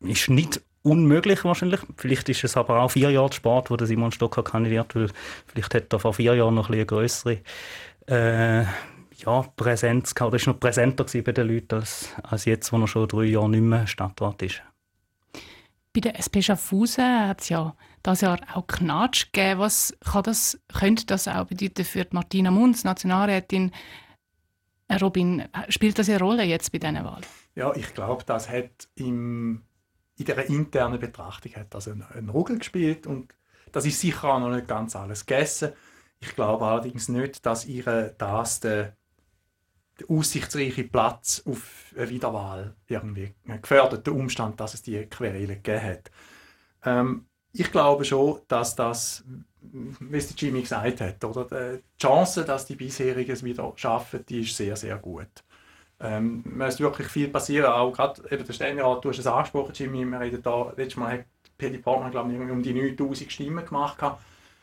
ist 0.00 0.28
nicht 0.28 0.60
unmöglich 0.82 1.44
wahrscheinlich. 1.44 1.80
Vielleicht 1.96 2.28
ist 2.28 2.44
es 2.44 2.56
aber 2.56 2.80
auch 2.80 2.90
vier 2.90 3.10
Jahre 3.10 3.32
Sport, 3.32 3.70
wo 3.70 3.76
der 3.76 3.86
Simon 3.86 4.12
Stocker 4.12 4.42
kandidiert, 4.42 4.94
weil 4.94 5.10
vielleicht 5.46 5.74
hätte 5.74 5.96
er 5.96 6.00
vor 6.00 6.14
vier 6.14 6.34
Jahren 6.34 6.54
noch 6.54 6.68
ein 6.68 6.74
eine 6.74 6.86
größere 6.86 7.38
äh, 8.06 8.64
ja, 9.22 9.42
Präsenz 9.56 10.14
gehabt, 10.14 10.28
oder 10.28 10.36
ist 10.36 10.46
noch 10.46 10.60
präsenter 10.60 11.04
bei 11.22 11.32
den 11.32 11.48
Leuten 11.48 11.76
als, 11.76 12.14
als 12.22 12.44
jetzt, 12.44 12.72
wo 12.72 12.78
er 12.78 12.88
schon 12.88 13.08
drei 13.08 13.24
Jahre 13.24 13.50
nicht 13.50 13.62
mehr 13.62 13.86
Stadtrat 13.86 14.42
ist. 14.42 14.62
Bei 15.92 16.00
der 16.00 16.18
SP 16.22 16.38
Schaffhausen 16.40 17.28
hat 17.28 17.40
es 17.40 17.48
ja 17.48 17.74
das 18.02 18.20
Jahr 18.20 18.38
auch 18.54 18.66
Knatsch 18.66 19.32
gegeben. 19.32 19.60
Was 19.60 19.96
kann 20.00 20.22
das, 20.22 20.60
könnte 20.72 21.06
das 21.06 21.26
auch 21.26 21.46
bedeuten 21.46 21.84
für 21.84 22.06
Martina 22.12 22.50
Munz, 22.50 22.84
Nationalrätin? 22.84 23.72
Äh, 24.88 24.96
Robin, 24.96 25.48
spielt 25.68 25.98
das 25.98 26.08
eine 26.08 26.20
Rolle 26.20 26.44
jetzt 26.44 26.70
bei 26.72 26.78
diesen 26.78 27.04
Wahlen? 27.04 27.26
Ja, 27.56 27.74
ich 27.74 27.92
glaube, 27.94 28.24
das 28.24 28.48
hat 28.48 28.88
im, 28.94 29.62
in 30.16 30.24
der 30.24 30.48
internen 30.48 31.00
Betrachtung 31.00 31.54
hat 31.56 31.74
das 31.74 31.88
einen, 31.88 32.02
einen 32.02 32.28
Ruggel 32.28 32.58
gespielt 32.58 33.06
und 33.06 33.34
das 33.72 33.84
ist 33.84 34.00
sicher 34.00 34.34
auch 34.34 34.40
noch 34.40 34.50
nicht 34.50 34.68
ganz 34.68 34.94
alles 34.94 35.26
gegessen. 35.26 35.72
Ich 36.20 36.34
glaube 36.34 36.66
allerdings 36.66 37.08
nicht, 37.08 37.46
dass 37.46 37.64
ihre 37.64 38.14
das 38.18 38.60
der 38.60 38.96
der 40.00 40.10
aussichtsreiche 40.10 40.84
Platz 40.84 41.42
auf 41.46 41.92
eine 41.96 42.08
Wiederwahl 42.08 42.74
irgendwie 42.88 43.34
gefördert, 43.60 44.06
der 44.06 44.14
Umstand, 44.14 44.58
dass 44.60 44.74
es 44.74 44.82
die 44.82 45.06
Querelen 45.06 45.62
gegeben 45.62 45.82
hat. 45.82 46.10
Ähm, 46.84 47.26
ich 47.52 47.70
glaube 47.70 48.04
schon, 48.04 48.40
dass 48.48 48.76
das, 48.76 49.24
wie 49.60 50.16
es 50.16 50.34
Jimmy 50.36 50.62
gesagt 50.62 51.00
hat, 51.00 51.24
oder, 51.24 51.76
die 51.76 51.98
Chance, 52.00 52.44
dass 52.44 52.66
die 52.66 52.76
bisherigen 52.76 53.32
es 53.32 53.42
wieder 53.42 53.72
schaffen, 53.76 54.24
die 54.28 54.40
ist 54.40 54.56
sehr, 54.56 54.76
sehr 54.76 54.96
gut. 54.98 55.44
Ähm, 55.98 56.42
muss 56.46 56.80
wirklich 56.80 57.08
viel 57.08 57.28
passieren, 57.28 57.66
auch 57.66 57.92
gerade 57.92 58.22
eben 58.30 58.46
der 58.46 58.52
Ständerat, 58.52 59.04
du 59.04 59.10
hast 59.10 59.18
es 59.18 59.26
angesprochen, 59.26 59.72
Jimmy, 59.74 60.04
wir 60.04 60.20
reden 60.20 60.42
da, 60.42 60.72
letztes 60.76 60.96
Mal 60.96 61.18
hat 61.18 61.24
Paddy 61.58 61.78
Partner, 61.78 62.10
glaube 62.10 62.32
ich, 62.32 62.40
um 62.40 62.62
die 62.62 62.72
9000 62.72 63.30
Stimmen 63.30 63.64
gemacht. 63.64 63.98
Gehabt. 63.98 64.22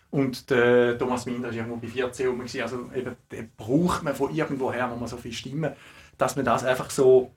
Und 0.10 0.50
der 0.50 0.98
Thomas 0.98 1.26
Minder 1.26 1.50
war 1.50 1.56
irgendwo 1.56 1.78
bei 1.78 1.88
14 1.88 2.28
rum. 2.28 2.42
Also 2.42 2.90
eben, 2.96 3.16
den 3.32 3.52
braucht 3.58 4.04
man 4.04 4.16
von 4.16 4.34
irgendwoher 4.34 4.88
nochmal 4.88 5.10
so 5.10 5.18
viele 5.18 5.34
Stimmen, 5.34 5.74
dass 6.18 6.36
man 6.36 6.46
das 6.46 6.64
einfach 6.64 6.90
so 6.90 7.32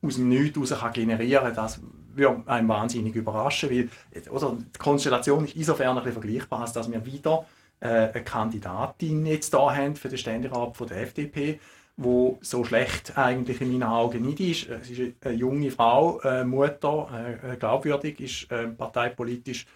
aus 0.00 0.14
dem 0.14 0.28
Nichts 0.28 0.70
heraus 0.70 0.92
generieren 0.92 1.44
kann. 1.44 1.54
Das 1.54 1.80
würde 2.14 2.42
einen 2.46 2.68
wahnsinnig 2.68 3.14
überraschen. 3.14 3.70
Weil, 3.70 3.88
oder, 4.30 4.56
die 4.58 4.78
Konstellation 4.78 5.44
ist 5.44 5.56
insofern 5.56 5.98
ein 5.98 6.04
bisschen 6.04 6.22
vergleichbar, 6.22 6.60
als 6.60 6.72
dass 6.72 6.90
wir 6.90 7.04
wieder 7.04 7.44
äh, 7.80 7.88
eine 7.88 8.24
Kandidatin 8.24 9.26
jetzt 9.26 9.52
da 9.52 9.74
haben 9.74 9.96
für 9.96 10.08
den 10.08 10.18
Ständerat 10.18 10.76
von 10.76 10.86
der 10.86 11.02
FDP, 11.02 11.58
wo 11.96 12.38
so 12.42 12.62
schlecht 12.62 13.18
eigentlich 13.18 13.60
in 13.60 13.72
meinen 13.72 13.82
Augen 13.82 14.22
nicht 14.22 14.38
ist. 14.38 14.84
Sie 14.84 15.02
ist 15.02 15.26
eine 15.26 15.34
junge 15.34 15.72
Frau, 15.72 16.20
äh, 16.20 16.44
Mutter, 16.44 17.40
äh, 17.42 17.56
glaubwürdig, 17.56 18.20
ist 18.20 18.52
äh, 18.52 18.68
parteipolitisch 18.68 19.64
äh, 19.64 19.66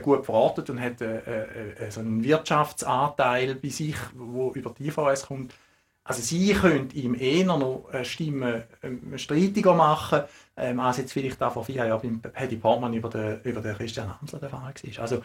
gut 0.00 0.24
verortet 0.24 0.70
und 0.70 0.80
hat 0.80 1.00
äh, 1.00 1.18
äh, 1.18 1.90
so 1.90 2.00
einen 2.00 2.22
Wirtschaftsanteil 2.24 3.54
bei 3.56 3.68
sich, 3.68 3.96
wo 4.14 4.52
über 4.52 4.74
die 4.76 4.88
IVS 4.88 5.26
kommt. 5.26 5.54
Also 6.04 6.20
sie 6.20 6.52
könnte 6.52 6.96
ihm 6.96 7.14
eher 7.14 7.46
noch 7.46 7.88
Stimmen 8.02 8.62
ähm, 8.82 9.16
streitiger 9.16 9.72
machen, 9.72 10.22
ähm, 10.56 10.78
als 10.78 10.98
jetzt 10.98 11.12
vielleicht 11.12 11.40
da 11.40 11.48
vor 11.48 11.64
vier 11.64 11.86
Jahren 11.86 12.20
beim 12.20 12.32
Paddy 12.32 12.56
Portman 12.56 12.92
über 12.92 13.08
den, 13.08 13.40
über 13.42 13.62
den 13.62 13.74
Christian 13.74 14.20
Hamsler 14.20 14.38
der 14.38 14.50
Fall 14.50 14.60
war. 14.60 15.02
Also 15.02 15.22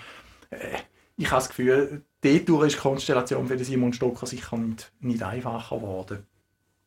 äh, 0.51 0.77
ich 1.17 1.29
habe 1.31 1.41
das 1.41 1.49
Gefühl, 1.49 2.03
dort 2.21 2.63
ist 2.63 2.75
die 2.75 2.79
Konstellation 2.79 3.47
für 3.47 3.57
den 3.57 3.65
Simon 3.65 3.91
Stocker 3.91 4.25
sicher 4.25 4.57
nicht, 4.57 4.91
nicht 5.01 5.21
einfacher 5.21 5.75
geworden. 5.75 6.25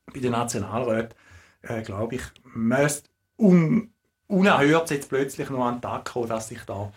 Bei 0.06 0.20
den 0.20 0.32
Nationalräten, 0.32 1.14
äh, 1.60 1.82
glaube 1.82 2.14
ich, 2.14 2.22
müsste 2.54 3.10
un, 3.38 3.92
unerhört 4.28 4.90
jetzt 4.90 5.10
plötzlich 5.10 5.50
noch 5.50 5.66
an 5.66 5.76
den 5.76 5.82
Tag 5.82 6.06
kommen, 6.06 6.28
dass 6.28 6.48
sich 6.48 6.62
da 6.64 6.90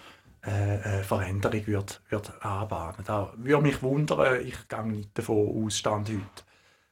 äh, 0.45 1.03
Veränderung 1.03 1.67
wird, 1.67 2.01
wird 2.09 2.45
anbahnen. 2.45 3.03
Da 3.05 3.33
würde 3.37 3.63
mich 3.63 3.81
wundern, 3.81 4.45
ich 4.45 4.67
gehe 4.67 4.87
nicht 4.87 5.17
davon 5.17 5.65
aus, 5.65 5.77
Stand 5.77 6.09
heute. 6.09 6.43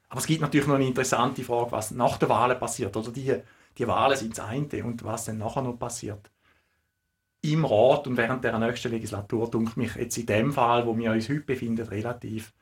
Aber 0.10 0.20
es 0.20 0.28
gibt 0.28 0.42
natürlich 0.42 0.68
noch 0.68 0.76
eine 0.76 0.88
interessante 0.88 1.44
Frage, 1.44 1.72
was 1.72 1.92
nach 1.92 2.18
der 2.18 2.30
Wahl 2.30 2.56
passiert. 2.56 2.96
Oder 2.96 3.12
die, 3.12 3.36
die 3.78 3.88
Wahlen 3.88 4.18
sind 4.18 4.38
das 4.38 4.46
eine 4.46 4.84
und 4.84 5.04
was 5.04 5.26
dann 5.26 5.40
nachher 5.40 5.62
noch 5.62 5.78
passiert. 5.78 6.30
Im 7.42 7.66
Rat 7.66 8.08
und 8.08 8.16
während 8.16 8.44
der 8.44 8.58
nächsten 8.58 8.92
Legislatur, 8.92 9.50
denke 9.50 9.80
mich 9.80 9.96
jetzt 9.96 10.18
in 10.18 10.26
dem 10.26 10.54
Fall, 10.54 10.86
wo 10.86 10.98
wir 10.98 11.12
uns 11.12 11.30
heute 11.30 11.42
befinden, 11.42 11.88
relativ 11.88 12.54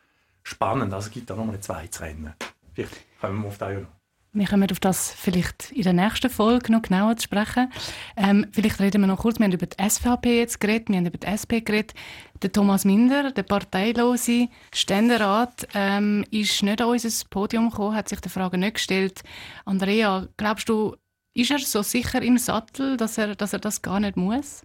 spannend. 0.43 0.93
Also 0.93 1.07
es 1.07 1.13
gibt 1.13 1.29
da 1.29 1.35
nochmal 1.35 1.55
ein 1.55 1.61
zweites 1.61 2.01
Rennen. 2.01 2.33
Vielleicht 2.73 3.19
kommen 3.19 3.41
wir 3.43 3.49
auf 3.49 3.57
das 3.57 3.81
noch. 3.81 4.00
Wir 4.33 4.47
kommen 4.47 4.71
auf 4.71 4.79
das 4.79 5.11
vielleicht 5.11 5.73
in 5.73 5.81
der 5.81 5.91
nächsten 5.91 6.29
Folge 6.29 6.71
noch 6.71 6.83
genauer 6.83 7.17
zu 7.17 7.23
sprechen. 7.23 7.69
Ähm, 8.15 8.47
vielleicht 8.53 8.79
reden 8.79 9.01
wir 9.01 9.07
noch 9.07 9.19
kurz, 9.19 9.39
wir 9.39 9.43
haben 9.43 9.51
über 9.51 9.65
die 9.65 9.89
SVP 9.89 10.39
jetzt 10.39 10.61
geredet, 10.61 10.87
wir 10.87 10.97
haben 10.97 11.05
über 11.05 11.17
die 11.17 11.27
SP 11.27 11.59
geredet. 11.59 11.93
Der 12.41 12.49
Thomas 12.49 12.85
Minder, 12.85 13.31
der 13.31 13.43
parteilose 13.43 14.47
Ständerat, 14.73 15.67
ähm, 15.73 16.23
ist 16.31 16.63
nicht 16.63 16.81
an 16.81 16.87
unser 16.87 17.25
Podium 17.29 17.71
gekommen, 17.71 17.93
hat 17.93 18.07
sich 18.07 18.21
die 18.21 18.29
Frage 18.29 18.57
nicht 18.57 18.75
gestellt. 18.75 19.21
Andrea, 19.65 20.25
glaubst 20.37 20.69
du, 20.69 20.95
ist 21.33 21.51
er 21.51 21.59
so 21.59 21.81
sicher 21.81 22.21
im 22.21 22.37
Sattel, 22.37 22.95
dass 22.95 23.17
er, 23.17 23.35
dass 23.35 23.51
er 23.51 23.59
das 23.59 23.81
gar 23.81 23.99
nicht 23.99 24.15
muss? 24.15 24.61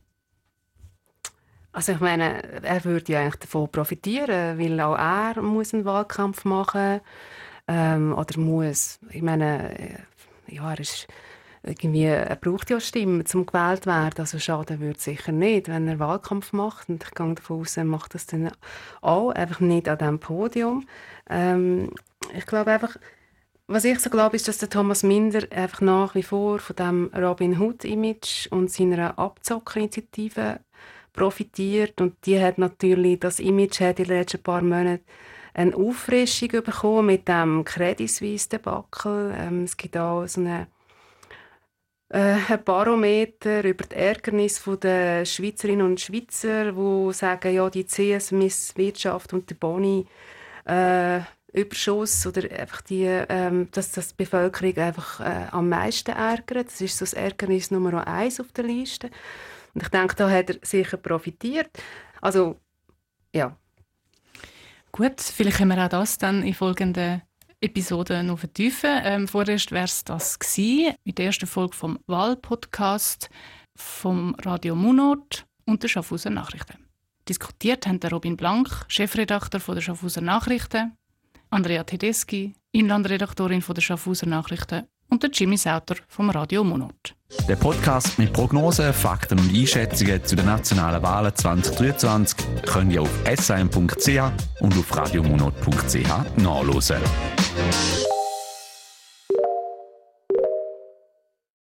Also 1.72 1.90
ich 1.90 2.00
meine, 2.00 2.62
er 2.62 2.84
würde 2.84 3.12
ja 3.12 3.20
eigentlich 3.20 3.40
davon 3.40 3.68
profitieren, 3.68 4.60
weil 4.60 4.80
auch 4.80 4.96
er 4.96 5.42
muss 5.42 5.74
einen 5.74 5.84
Wahlkampf 5.84 6.44
machen 6.44 7.00
muss 7.00 7.02
ähm, 7.68 8.14
oder 8.16 8.38
muss. 8.38 8.98
Ich 9.10 9.22
meine, 9.22 9.78
äh, 9.78 9.98
ja, 10.48 10.70
er 10.70 10.80
ist 10.80 11.06
irgendwie, 11.66 12.04
er 12.04 12.36
braucht 12.36 12.70
ja 12.70 12.78
Stimmen, 12.80 13.24
um 13.34 13.46
gewählt 13.46 13.84
zu 13.84 13.90
werden. 13.90 14.14
Also 14.18 14.38
schaden 14.38 14.80
würde 14.80 15.00
sicher 15.00 15.32
nicht, 15.32 15.68
wenn 15.68 15.88
er 15.88 15.98
Wahlkampf 15.98 16.52
macht. 16.52 16.88
Und 16.88 17.02
ich 17.02 17.10
gehe 17.10 17.34
davon 17.34 17.60
aus, 17.60 17.76
er 17.76 17.84
macht 17.84 18.14
das 18.14 18.26
dann 18.26 18.50
auch, 19.00 19.30
einfach 19.30 19.60
nicht 19.60 19.88
an 19.88 19.98
diesem 19.98 20.18
Podium. 20.20 20.86
Ähm, 21.28 21.90
ich 22.36 22.46
glaube 22.46 22.70
einfach, 22.70 22.96
was 23.66 23.84
ich 23.84 23.98
so 23.98 24.10
glaube, 24.10 24.36
ist, 24.36 24.46
dass 24.46 24.58
der 24.58 24.70
Thomas 24.70 25.02
Minder 25.02 25.42
einfach 25.50 25.80
nach 25.80 26.14
wie 26.14 26.22
vor 26.22 26.60
von 26.60 26.76
dem 26.76 27.10
Robin 27.14 27.58
Hood-Image 27.58 28.46
und 28.50 28.70
seiner 28.70 29.18
Abzockerinitiative 29.18 30.60
profitiert. 31.12 32.00
Und 32.00 32.14
die 32.26 32.40
hat 32.40 32.58
natürlich, 32.58 33.18
das 33.18 33.40
Image 33.40 33.80
hat 33.80 33.98
in 33.98 34.06
den 34.06 34.18
letzten 34.18 34.42
paar 34.42 34.62
Monaten 34.62 35.04
eine 35.56 35.74
Auffrischung 35.74 36.50
bekommen 36.50 37.06
mit 37.06 37.28
dem 37.28 37.64
Credit 37.64 38.10
Suisse 38.10 38.48
Debakel. 38.48 39.34
Ähm, 39.36 39.64
es 39.64 39.76
gibt 39.76 39.96
auch 39.96 40.26
so 40.26 40.42
eine 40.42 40.66
äh, 42.10 42.36
ein 42.48 42.62
Barometer 42.64 43.64
über 43.64 43.84
die 43.84 43.96
Ärgernis 43.96 44.62
der 44.82 45.24
Schweizerinnen 45.24 45.86
und 45.86 46.00
Schweizer, 46.00 46.72
die 46.72 47.12
sagen, 47.12 47.54
ja, 47.54 47.70
die 47.70 47.86
CS-Wirtschaft 47.86 49.32
und 49.32 49.48
der 49.50 49.54
Boni 49.56 50.06
äh, 50.66 51.20
Überschuss 51.52 52.26
oder 52.26 52.42
einfach 52.58 52.82
die, 52.82 53.04
ähm, 53.06 53.68
dass 53.72 53.92
das 53.92 54.10
die 54.10 54.24
Bevölkerung 54.24 54.76
einfach 54.76 55.20
äh, 55.20 55.46
am 55.50 55.70
meisten 55.70 56.10
ärgert. 56.10 56.66
Das 56.66 56.80
ist 56.82 56.98
so 56.98 57.06
das 57.06 57.14
Ärgernis 57.14 57.70
Nummer 57.70 58.06
eins 58.06 58.40
auf 58.40 58.52
der 58.52 58.64
Liste. 58.64 59.10
Und 59.74 59.82
ich 59.82 59.88
denke, 59.88 60.14
da 60.16 60.28
hat 60.28 60.50
er 60.50 60.56
sicher 60.62 60.98
profitiert. 60.98 61.70
Also, 62.20 62.60
ja, 63.34 63.56
Gut, 64.96 65.20
vielleicht 65.20 65.58
können 65.58 65.76
wir 65.76 65.84
auch 65.84 65.90
das 65.90 66.16
dann 66.16 66.42
in 66.42 66.54
folgenden 66.54 67.20
Episoden 67.60 68.28
noch 68.28 68.38
vertiefen. 68.38 68.98
Ähm, 69.04 69.28
vorerst 69.28 69.70
wäre 69.70 69.84
es 69.84 70.02
das 70.04 70.38
gewesen, 70.38 70.94
mit 71.04 71.18
der 71.18 71.26
ersten 71.26 71.46
Folge 71.46 71.76
vom 71.76 71.98
Wahlpodcast 72.06 73.28
vom 73.76 74.34
Radio 74.36 74.74
Munot 74.74 75.44
und 75.66 75.82
der 75.82 75.88
Schaffhauser 75.88 76.30
Nachrichten. 76.30 76.78
Diskutiert 77.28 77.86
haben 77.86 78.00
Robin 78.10 78.38
Blank, 78.38 78.86
Chefredakteur 78.88 79.60
der 79.74 79.82
Schaffhauser 79.82 80.22
Nachrichten, 80.22 80.96
Andrea 81.50 81.84
Tedeschi, 81.84 82.54
Inlandredaktorin 82.72 83.62
der 83.68 83.82
Schaffhauser 83.82 84.26
Nachrichten 84.26 84.88
und 85.08 85.22
der 85.22 85.30
Jimmy 85.30 85.56
Sauter 85.56 85.96
vom 86.08 86.30
Radio 86.30 86.64
Monat. 86.64 87.14
Der 87.48 87.56
Podcast 87.56 88.18
mit 88.18 88.32
Prognosen, 88.32 88.92
Fakten 88.92 89.38
und 89.38 89.54
Einschätzungen 89.54 90.24
zu 90.24 90.36
den 90.36 90.46
nationalen 90.46 91.02
Wahlen 91.02 91.34
2023 91.34 92.38
könnt 92.64 92.92
ihr 92.92 93.02
auf 93.02 93.10
sm.ch 93.36 94.20
und 94.60 94.78
auf 94.78 94.96
radiomonat.ch 94.96 96.36
nachlesen. 96.36 96.96